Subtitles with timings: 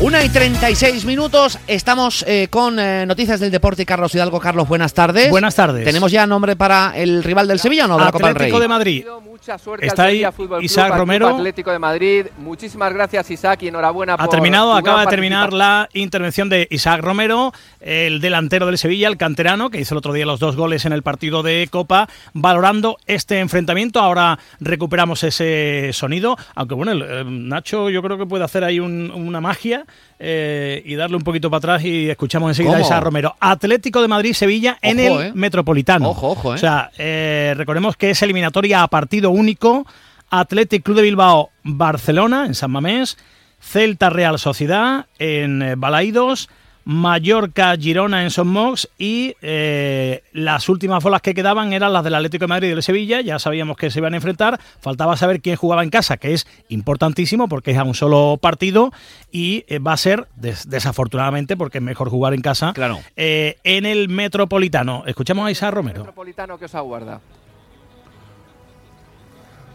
[0.00, 3.84] Una y 36 minutos, estamos eh, con eh, noticias del deporte.
[3.84, 5.28] Carlos Hidalgo, Carlos, buenas tardes.
[5.28, 5.84] Buenas tardes.
[5.84, 7.98] ¿Tenemos ya nombre para el rival del Sevilla o no?
[7.98, 8.44] De la Copa del Rey.
[8.44, 9.04] Atlético de Madrid.
[9.24, 11.28] Mucha suerte Está al ahí Fútbol Isaac Club Romero.
[11.28, 12.26] Atlético de Madrid.
[12.38, 17.00] Muchísimas gracias, Isaac, y enhorabuena Ha por terminado, acaba de terminar la intervención de Isaac
[17.02, 20.84] Romero, el delantero del Sevilla, el canterano, que hizo el otro día los dos goles
[20.84, 23.98] en el partido de Copa, valorando este enfrentamiento.
[24.00, 29.10] Ahora recuperamos ese sonido, aunque bueno, el, Nacho yo creo que puede hacer ahí un-
[29.10, 29.84] una magia
[30.18, 32.80] eh, y darle un poquito para atrás y escuchamos enseguida a.
[32.80, 33.34] Isaac Romero.
[33.40, 35.32] Atlético de Madrid-Sevilla en el eh.
[35.34, 36.10] Metropolitano.
[36.10, 36.54] Ojo, ojo, eh.
[36.54, 39.86] O sea, eh, recordemos que es eliminatoria a partido único.
[40.30, 43.16] Athletic Club de Bilbao, Barcelona, en San Mamés.
[43.60, 46.48] Celta Real Sociedad, en Balaídos.
[46.90, 52.14] Mallorca, Girona en Son Mox y eh, las últimas bolas que quedaban eran las del
[52.14, 55.42] Atlético de Madrid y del Sevilla, ya sabíamos que se iban a enfrentar, faltaba saber
[55.42, 58.90] quién jugaba en casa, que es importantísimo porque es a un solo partido
[59.30, 63.00] y eh, va a ser, des- desafortunadamente, porque es mejor jugar en casa, Claro.
[63.16, 65.02] eh, en el Metropolitano.
[65.06, 65.98] Escuchamos a Isa Romero.
[65.98, 67.20] Metropolitano que os aguarda.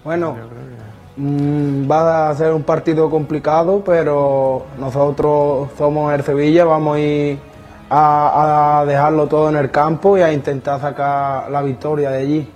[0.03, 0.35] Bueno,
[1.17, 7.39] va a ser un partido complicado, pero nosotros somos el Sevilla, vamos a ir
[7.89, 12.49] a, a dejarlo todo en el campo y a intentar sacar la victoria de allí.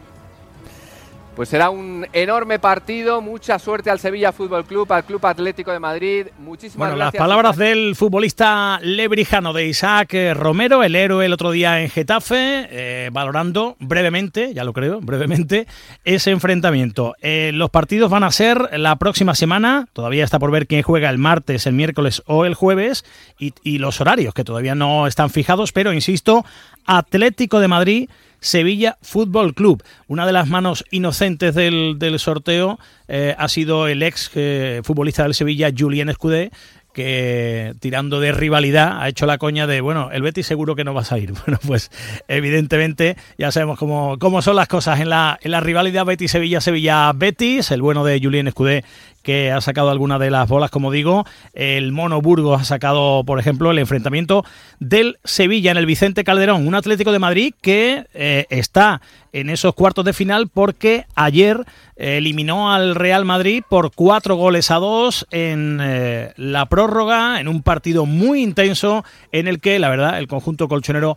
[1.38, 3.22] Pues será un enorme partido.
[3.22, 6.26] Mucha suerte al Sevilla Fútbol Club, al Club Atlético de Madrid.
[6.40, 7.22] Muchísimas Bueno, las gracias.
[7.22, 7.68] palabras Isaac.
[7.70, 13.10] del futbolista lebrijano de Isaac eh, Romero, el héroe el otro día en Getafe, eh,
[13.14, 15.68] valorando brevemente, ya lo creo, brevemente,
[16.06, 17.14] ese enfrentamiento.
[17.22, 21.12] Eh, los partidos van a ser la próxima semana, todavía está por ver quién juega
[21.12, 23.06] el martes, el miércoles o el jueves,
[23.38, 26.44] y, y los horarios que todavía no están fijados, pero insisto,
[26.88, 28.10] Atlético de Madrid.
[28.48, 29.84] Sevilla Fútbol Club.
[30.08, 35.24] Una de las manos inocentes del, del sorteo eh, ha sido el ex eh, futbolista
[35.24, 36.52] del Sevilla, Julien Escudé,
[36.94, 40.94] que tirando de rivalidad ha hecho la coña de, bueno, el Betis seguro que no
[40.94, 41.34] vas a ir.
[41.46, 41.92] Bueno, pues
[42.28, 47.72] evidentemente ya sabemos cómo, cómo son las cosas en la, en la rivalidad Betis-Sevilla, Sevilla-Betis,
[47.72, 48.84] el bueno de Julien Escudé
[49.28, 51.26] que ha sacado algunas de las bolas, como digo.
[51.52, 54.46] El Mono Burgos ha sacado, por ejemplo, el enfrentamiento
[54.80, 59.02] del Sevilla en el Vicente Calderón, un Atlético de Madrid que eh, está
[59.34, 61.66] en esos cuartos de final porque ayer
[61.98, 67.50] eh, eliminó al Real Madrid por cuatro goles a dos en eh, la prórroga, en
[67.50, 71.16] un partido muy intenso en el que, la verdad, el conjunto colchonero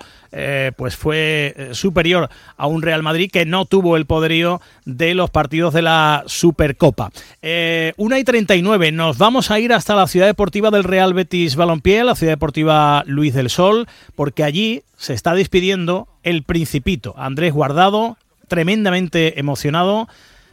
[0.76, 5.74] pues fue superior a un Real Madrid que no tuvo el poderío de los partidos
[5.74, 7.10] de la Supercopa.
[7.42, 11.54] Eh, una y 39, nos vamos a ir hasta la ciudad deportiva del Real Betis
[11.54, 17.52] Balompié, la ciudad deportiva Luis del Sol, porque allí se está despidiendo el Principito, Andrés
[17.52, 18.16] Guardado,
[18.48, 20.08] tremendamente emocionado.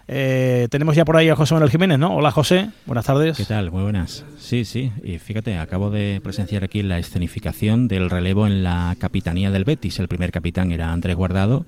[0.09, 2.15] Eh, tenemos ya por ahí a José Manuel Jiménez, ¿no?
[2.15, 3.35] Hola José, buenas tardes.
[3.35, 3.71] ¿Qué tal?
[3.71, 4.23] Muy buenas.
[4.39, 4.91] Sí, sí.
[5.03, 9.99] Y fíjate, acabo de presenciar aquí la escenificación del relevo en la capitanía del Betis.
[9.99, 11.65] El primer capitán era Andrés Guardado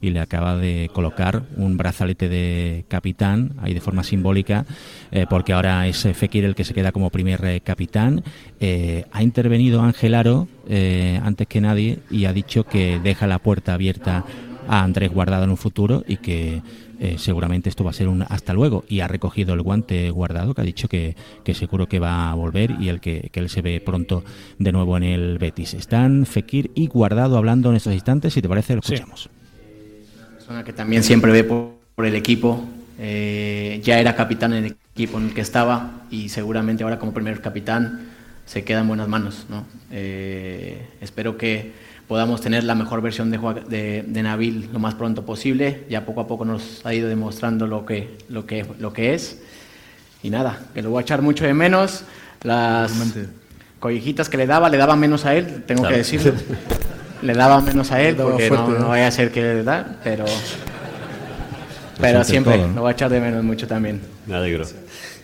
[0.00, 4.66] y le acaba de colocar un brazalete de capitán ahí de forma simbólica
[5.12, 8.22] eh, porque ahora es Fekir el que se queda como primer eh, capitán.
[8.58, 10.48] Eh, ha intervenido Ángel Aro
[11.22, 14.24] antes que nadie y ha dicho que deja la puerta abierta
[14.68, 16.62] a Andrés Guardado en un futuro y que
[17.02, 20.54] eh, seguramente esto va a ser un hasta luego y ha recogido el guante guardado
[20.54, 23.48] que ha dicho que, que seguro que va a volver y el que, que él
[23.48, 24.22] se ve pronto
[24.58, 25.74] de nuevo en el Betis.
[25.74, 28.94] Están Fekir y Guardado hablando en estos instantes, si te parece lo Sí.
[28.94, 29.28] escuchamos.
[30.36, 32.64] persona que también siempre ve por, por el equipo.
[32.98, 37.12] eh, ya era capitán en el equipo en el que estaba y seguramente ahora como
[37.12, 38.08] primer capitán
[38.46, 39.46] se queda en buenas manos.
[39.48, 39.64] ¿no?
[39.90, 41.72] Eh, espero que
[42.12, 43.38] podamos tener la mejor versión de,
[43.70, 45.86] de, de Nabil lo más pronto posible.
[45.88, 49.40] Ya poco a poco nos ha ido demostrando lo que, lo que, lo que es.
[50.22, 52.04] Y nada, que lo voy a echar mucho de menos.
[52.42, 52.92] Las
[53.80, 56.34] collejitas que le daba, le daba menos a él, tengo que decirlo.
[57.22, 60.26] Le daba menos a él porque no, no vaya a ser que le da, pero,
[61.98, 64.02] pero siempre lo voy a echar de menos mucho también.
[64.26, 64.66] Me alegro.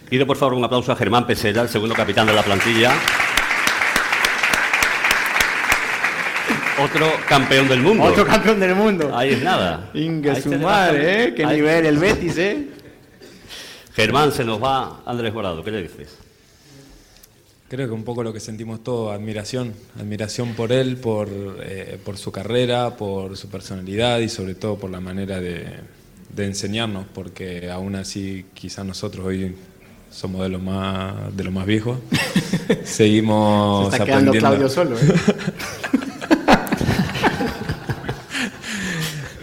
[0.08, 2.92] Pido por favor un aplauso a Germán Pesela, el segundo capitán de la plantilla.
[6.82, 8.04] Otro campeón del mundo.
[8.04, 9.10] Otro campeón del mundo.
[9.16, 9.90] Ahí es nada.
[9.94, 11.34] Inga su se madre, va- ¿eh?
[11.34, 12.68] Qué ahí- nivel el Betis, ¿eh?
[13.94, 15.64] Germán, se nos va Andrés Guardado.
[15.64, 16.16] ¿Qué le dices?
[17.68, 21.28] Creo que un poco lo que sentimos todos, admiración, admiración por él, por,
[21.60, 25.66] eh, por su carrera, por su personalidad y sobre todo por la manera de,
[26.34, 29.54] de enseñarnos, porque aún así quizás nosotros hoy
[30.10, 31.98] somos de los más, de los más viejos,
[32.68, 34.48] Se seguimos está quedando aprendiendo.
[34.48, 35.02] Claudio solo, ¿eh?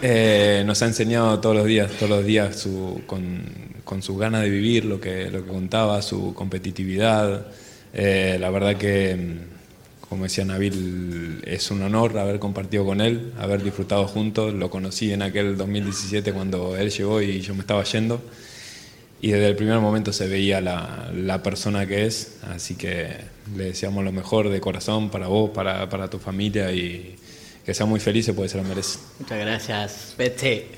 [0.02, 3.44] Eh, nos ha enseñado todos los días, todos los días su, con,
[3.84, 7.46] con sus ganas de vivir, lo que, lo que contaba, su competitividad.
[7.94, 9.16] Eh, la verdad que,
[10.08, 14.52] como decía Nabil, es un honor haber compartido con él, haber disfrutado juntos.
[14.52, 18.20] Lo conocí en aquel 2017 cuando él llegó y yo me estaba yendo.
[19.22, 23.08] Y desde el primer momento se veía la, la persona que es, así que
[23.56, 27.16] le deseamos lo mejor de corazón para vos, para, para tu familia y
[27.66, 29.00] que sea muy feliz, pues se lo merece.
[29.18, 30.70] Muchas gracias, Pete.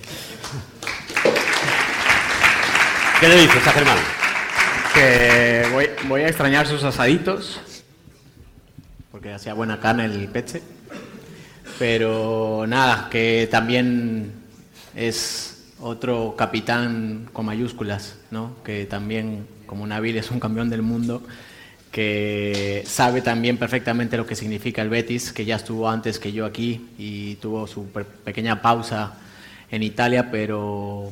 [3.21, 3.99] ¿Qué le dices a Germán?
[4.95, 7.61] Que voy, voy a extrañar sus asaditos,
[9.13, 10.63] porque hacía buena carne el Pete.
[11.79, 14.33] Pero nada, que también
[14.97, 18.57] es otro capitán con mayúsculas, ¿no?
[18.65, 21.23] que también, como Nabil, es un campeón del mundo,
[21.99, 26.47] que sabe también perfectamente lo que significa el Betis, que ya estuvo antes que yo
[26.47, 29.15] aquí y tuvo su pe- pequeña pausa
[29.69, 31.11] en Italia, pero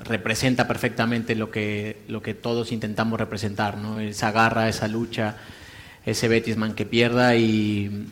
[0.00, 4.00] representa perfectamente lo que, lo que todos intentamos representar, ¿no?
[4.00, 5.36] esa garra, esa lucha,
[6.04, 8.06] ese Betisman que pierda y,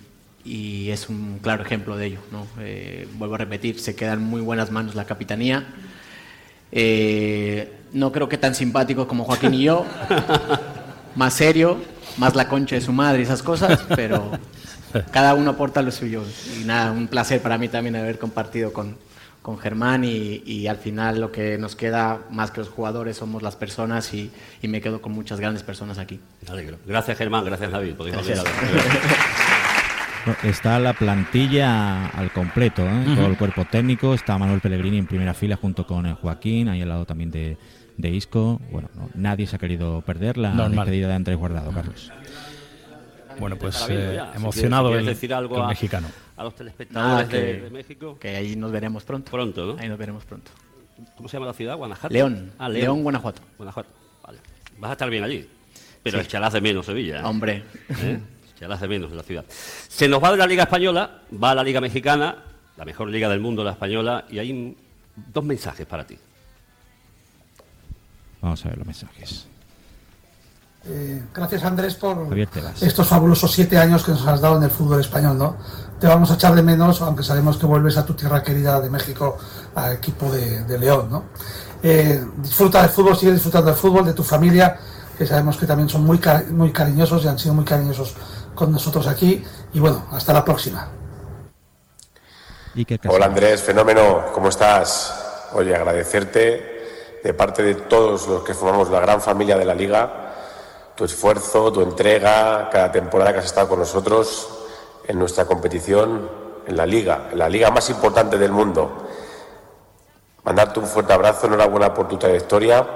[0.47, 2.21] es un claro ejemplo de ello.
[2.33, 2.47] ¿no?
[2.61, 5.67] Eh, vuelvo a repetir, se queda en muy buenas manos la capitanía.
[6.73, 9.85] Eh, no creo que tan simpático como Joaquín y yo,
[11.15, 11.79] más serio,
[12.17, 14.31] más la concha de su madre y esas cosas, pero
[15.11, 16.23] cada uno aporta lo suyo.
[16.61, 18.97] Y nada, un placer para mí también haber compartido con,
[19.43, 23.43] con Germán y, y al final lo que nos queda más que los jugadores somos
[23.43, 24.31] las personas y,
[24.63, 26.21] y me quedo con muchas grandes personas aquí.
[26.87, 27.45] Gracias, Germán.
[27.45, 27.95] Gracias, David.
[27.99, 28.45] Gracias.
[30.45, 33.05] Está la plantilla al completo, ¿eh?
[33.17, 34.15] Todo el cuerpo técnico.
[34.15, 37.57] Está Manuel Pellegrini en primera fila junto con eh, Joaquín, ahí al lado también de,
[37.97, 38.61] de Isco.
[38.71, 40.87] Bueno, no, nadie se ha querido perder la Normal.
[40.87, 42.13] despedida de Andrés Guardado, Carlos.
[43.39, 46.09] Bueno, pues eh, emocionado el, decir algo el a- mexicano.
[46.37, 48.19] A los telespectadores Nada, de, que, de México.
[48.19, 49.31] que ahí nos veremos pronto.
[49.31, 49.77] Pronto, ¿no?
[49.81, 50.51] Ahí nos veremos pronto.
[51.17, 51.77] ¿Cómo se llama la ciudad?
[51.77, 52.13] ¿Guanajuato?
[52.13, 52.53] León.
[52.59, 53.41] Ah, León, Guanajuato.
[53.57, 53.89] Guanajuato.
[54.27, 54.39] Vale.
[54.79, 55.49] Vas a estar bien allí.
[56.03, 56.25] Pero Sí.
[56.25, 57.21] echarás de menos Sevilla.
[57.21, 57.25] ¿eh?
[57.25, 57.63] Hombre.
[57.89, 58.19] ¿Eh?
[58.61, 59.47] Echarás de menos la ciudad.
[59.89, 62.45] Se nos va de la Liga Española, va a la Liga Mexicana,
[62.77, 64.77] la mejor liga del mundo, la española, y hay
[65.33, 66.19] dos mensajes para ti.
[68.43, 69.47] Vamos a ver los mensajes.
[70.85, 72.27] Eh, gracias Andrés por
[72.83, 75.57] estos fabulosos siete años que nos has dado en el fútbol español, ¿no?
[75.99, 78.91] Te vamos a echar de menos, aunque sabemos que vuelves a tu tierra querida de
[78.91, 79.39] México,
[79.75, 81.25] al equipo de, de León, ¿no?
[81.83, 84.79] Eh, disfruta del fútbol, sigue disfrutando del fútbol, de tu familia,
[85.17, 88.15] que sabemos que también son muy, cari- muy cariñosos y han sido muy cariñosos
[88.55, 89.45] con nosotros aquí.
[89.73, 90.91] Y bueno, hasta la próxima.
[93.09, 95.49] Hola Andrés, fenómeno, ¿cómo estás?
[95.55, 100.35] Oye, agradecerte de parte de todos los que formamos la gran familia de la liga,
[100.95, 104.49] tu esfuerzo, tu entrega, cada temporada que has estado con nosotros
[105.07, 106.31] en nuestra competición,
[106.65, 109.09] en la liga, en la liga más importante del mundo.
[110.45, 112.87] Mandarte un fuerte abrazo, enhorabuena por tu trayectoria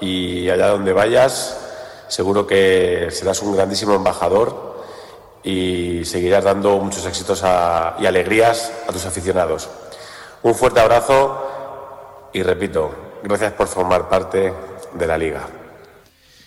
[0.00, 1.58] y allá donde vayas,
[2.06, 4.73] seguro que serás un grandísimo embajador
[5.44, 9.68] y seguirás dando muchos éxitos a- y alegrías a tus aficionados.
[10.42, 14.52] Un fuerte abrazo y repito, gracias por formar parte
[14.94, 15.42] de la liga.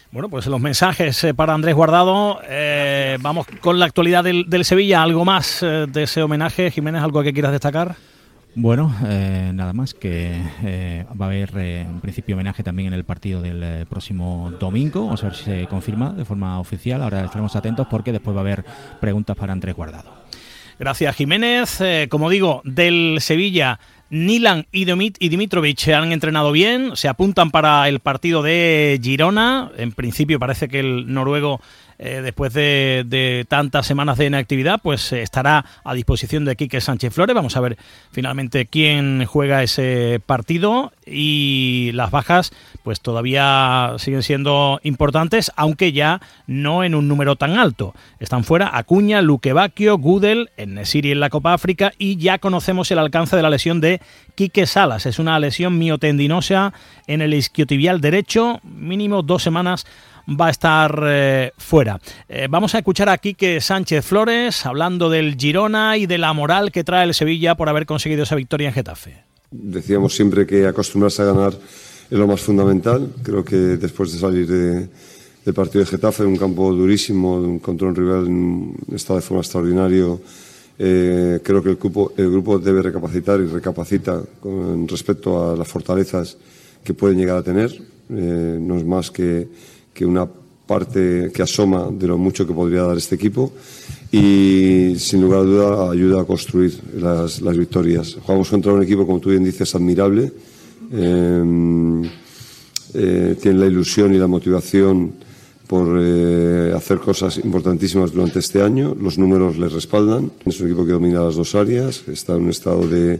[0.10, 2.40] Bueno, pues los mensajes eh, para Andrés Guardado.
[2.48, 5.04] Eh, vamos con la actualidad del, del Sevilla.
[5.04, 6.72] ¿Algo más eh, de ese homenaje?
[6.72, 7.96] Jiménez, ¿algo que quieras destacar?
[8.60, 10.32] Bueno, eh, nada más que
[10.64, 14.52] eh, va a haber eh, en principio homenaje también en el partido del eh, próximo
[14.60, 15.06] domingo.
[15.06, 17.04] Vamos a ver si se confirma de forma oficial.
[17.04, 18.66] Ahora estaremos atentos porque después va a haber
[19.00, 20.12] preguntas para Andrés Guardado.
[20.80, 21.80] Gracias, Jiménez.
[22.10, 28.00] Como digo, del Sevilla, Nilan y, Dimit- y han entrenado bien, se apuntan para el
[28.00, 29.70] partido de Girona.
[29.78, 31.62] En principio parece que el noruego,
[32.00, 37.14] eh, después de, tantas semanas de inactividad, pues eh, estará a disposición de Quique Sánchez
[37.14, 37.36] Flores.
[37.36, 37.78] Vamos a ver
[38.12, 42.52] finalmente quién juega ese partido y las bajas
[42.84, 47.96] pues todavía siguen siendo importantes, aunque ya no en un número tan alto.
[48.20, 53.00] Están fuera Acuña, Luque Bacchio, Gudel, Nesiri en la Copa África y ya conocemos el
[53.00, 54.02] alcance de la lesión de
[54.36, 55.06] Quique Salas.
[55.06, 56.74] Es una lesión miotendinosa
[57.08, 59.86] en el isquiotibial derecho, mínimo dos semanas
[60.30, 62.00] va a estar eh, fuera.
[62.28, 66.72] Eh, vamos a escuchar a Quique Sánchez Flores hablando del Girona y de la moral
[66.72, 69.24] que trae el Sevilla por haber conseguido esa victoria en Getafe.
[69.52, 73.10] Decíamos siempre que acostumbrarse a ganar es lo más fundamental.
[73.24, 74.90] Creo que después de salir de,
[75.46, 80.22] del partido de Getafe, un campo durísimo, contra un rival en estado de forma extraordinario,
[80.80, 85.68] eh, creo que el grupo, el grupo debe recapacitar y recapacita con respecto a las
[85.68, 86.38] fortalezas
[86.84, 87.72] que pueden llegar a tener.
[88.10, 89.48] Eh, no es más que,
[89.98, 90.28] que una
[90.68, 93.52] parte que asoma de lo mucho que podría dar este equipo.
[94.12, 98.16] y sin lugar a duda ayuda a construir las, las victorias.
[98.22, 100.32] Jugamos contra un equipo, como tú bien dices, admirable.
[100.94, 101.44] Eh,
[102.94, 105.14] eh, tiene la ilusión y la motivación
[105.68, 108.96] por eh, hacer cosas importantísimas durante este año.
[108.96, 110.32] Los números les respaldan.
[110.46, 113.20] Es un equipo que domina las dos áreas, está en un estado de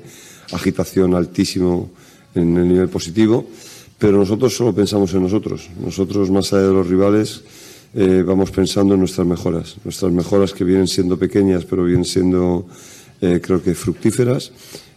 [0.54, 1.90] agitación altísimo
[2.36, 3.46] en el nivel positivo,
[3.98, 5.70] pero nosotros solo pensamos en nosotros.
[5.84, 7.44] Nosotros, más allá de los rivales,
[7.96, 9.76] eh, vamos pensando en nuestras mejoras.
[9.84, 12.68] Nuestras mejoras que vienen siendo pequeñas, pero vienen siendo,
[13.22, 14.52] eh, creo que, fructíferas.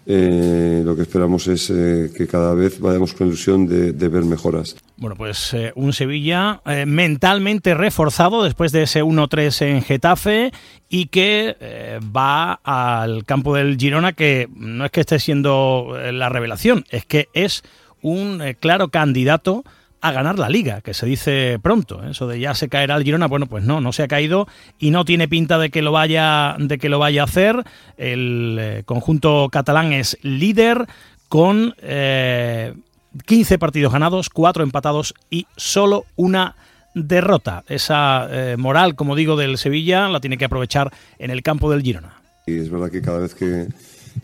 [0.06, 4.76] Eh, lo que esperamos es que cada vez vayamos con ilusión de, ver mejoras.
[4.96, 10.52] Bueno, pues un Sevilla mentalmente reforzado después de ese 1-3 en Getafe
[10.88, 16.86] y que va al campo del Girona, que no es que esté siendo la revelación,
[16.90, 17.62] es que es
[18.02, 19.64] un eh, claro candidato
[20.00, 22.02] a ganar la liga, que se dice pronto.
[22.02, 22.10] ¿eh?
[22.10, 24.90] Eso de ya se caerá el Girona, bueno, pues no, no se ha caído y
[24.90, 27.64] no tiene pinta de que lo vaya, de que lo vaya a hacer.
[27.96, 30.86] El eh, conjunto catalán es líder
[31.28, 32.74] con eh,
[33.26, 36.56] 15 partidos ganados, 4 empatados y solo una
[36.94, 37.62] derrota.
[37.68, 38.28] Esa
[38.58, 42.14] moral, como digo, del Sevilla la tiene que aprovechar en el campo del Girona.
[42.46, 43.68] Y es verdad que cada vez que,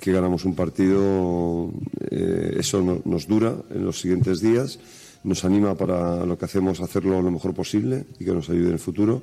[0.00, 1.71] que ganamos un partido,
[2.11, 4.78] eh, eso no- nos dura en los siguientes días,
[5.25, 8.73] nos anima para lo que hacemos hacerlo lo mejor posible y que nos ayude en
[8.75, 9.23] el futuro.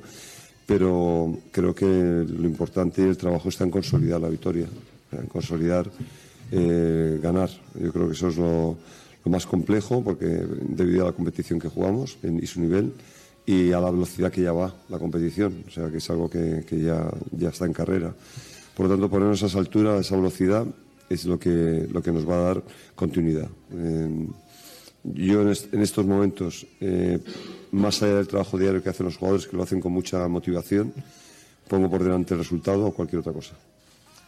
[0.65, 4.67] Pero creo que lo importante y el trabajo está en consolidar la victoria,
[5.11, 5.89] en consolidar
[6.51, 7.49] eh, ganar.
[7.81, 8.77] Yo creo que eso es lo,
[9.25, 12.91] más complejo porque debido a la competición que jugamos y su nivel
[13.45, 16.63] y a la velocidad que ya va la competición, o sea que es algo que,
[16.67, 18.13] que ya, ya está en carrera.
[18.75, 20.65] Por lo tanto, ponernos a esa altura, a esa velocidad,
[21.09, 22.63] es lo que, lo que nos va a dar
[22.95, 23.49] continuidad.
[25.03, 27.19] Yo en estos momentos, eh,
[27.71, 30.93] más allá del trabajo diario que hacen los jugadores, que lo hacen con mucha motivación,
[31.67, 33.53] pongo por delante el resultado o cualquier otra cosa.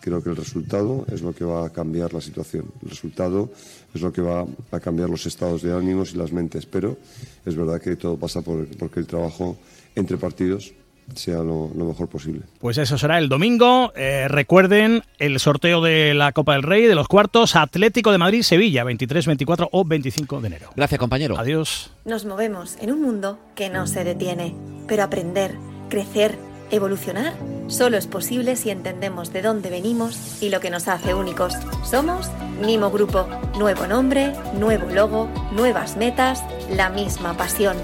[0.01, 2.65] Creo que el resultado es lo que va a cambiar la situación.
[2.83, 3.49] El resultado
[3.93, 6.65] es lo que va a cambiar los estados de ánimos y las mentes.
[6.67, 6.97] Pero
[7.43, 9.57] es verdad que todo pasa por porque el trabajo
[9.95, 10.73] entre partidos
[11.13, 12.41] sea lo, lo mejor posible.
[12.59, 13.93] Pues eso será el domingo.
[13.95, 18.83] Eh, recuerden el sorteo de la Copa del Rey de los cuartos Atlético de Madrid-Sevilla,
[18.83, 20.69] 23, 24 o 25 de enero.
[20.75, 21.37] Gracias, compañero.
[21.37, 21.91] Adiós.
[22.05, 24.55] Nos movemos en un mundo que no se detiene,
[24.87, 25.55] pero aprender,
[25.89, 26.37] crecer,
[26.71, 27.33] evolucionar,
[27.67, 31.53] solo es posible si entendemos de dónde venimos y lo que nos hace únicos.
[31.83, 32.29] Somos
[32.61, 37.77] Nimo Grupo, nuevo nombre, nuevo logo, nuevas metas, la misma pasión,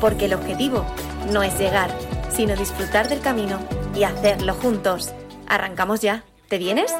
[0.00, 0.84] porque el objetivo
[1.32, 1.90] no es llegar,
[2.30, 3.58] sino disfrutar del camino
[3.94, 5.12] y hacerlo juntos.
[5.46, 6.24] ¿Arrancamos ya?
[6.48, 6.94] ¿Te vienes?